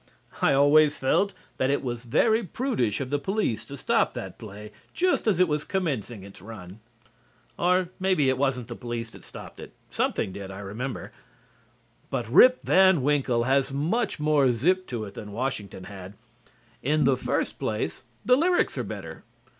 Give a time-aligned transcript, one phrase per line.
[0.41, 4.71] I always felt that it was very prudish of the police to stop that play
[4.95, 6.79] just as it was commencing its run.
[7.55, 9.73] Or maybe it wasn't the police that stopped it.
[9.91, 11.11] Something did, I remember.
[12.09, 16.15] But "Rip Van Winkle" has much more zip to it than "Washington" had.
[16.81, 19.23] In the first place, the lyrics are better.